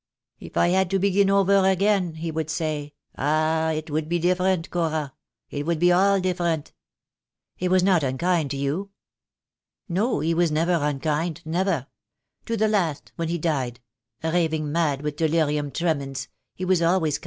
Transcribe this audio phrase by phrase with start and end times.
[0.39, 4.71] 'If I had to begin over again,' he would say, 'ah, it would be different,
[4.71, 5.13] Cora,
[5.51, 6.73] it would be all different.'"
[7.55, 8.89] "He was not unkind to you?"
[9.87, 11.85] "No, he was never unkind, never.
[12.47, 13.79] To the last, when he died
[14.23, 17.17] raving mad with delirium tremens, he was always IQ2 THE DAY WILL COME.